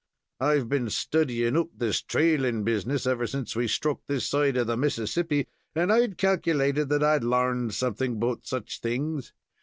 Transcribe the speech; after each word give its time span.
I've 0.39 0.67
been 0.67 0.89
studyin' 0.89 1.55
up 1.55 1.67
this 1.77 2.01
trailin' 2.01 2.63
business 2.63 3.05
ever 3.05 3.27
since 3.27 3.55
we 3.55 3.67
struck 3.67 4.01
this 4.07 4.27
side 4.27 4.57
of 4.57 4.65
the 4.65 4.75
Mississippi, 4.75 5.47
and 5.75 5.93
I'd 5.93 6.17
calculated 6.17 6.89
that 6.89 7.03
I'd 7.03 7.23
larned 7.23 7.75
something 7.75 8.17
'bout 8.19 8.47
such 8.47 8.79
things. 8.81 9.31